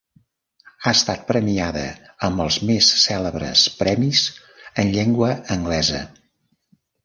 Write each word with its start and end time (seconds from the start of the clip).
Ha 0.85 0.93
estat 0.99 1.21
premiada 1.31 1.83
amb 2.29 2.41
els 2.47 2.57
més 2.71 2.89
cèlebres 3.03 3.67
premis 3.85 4.25
en 4.85 4.93
llengua 4.99 5.33
anglesa. 5.61 6.05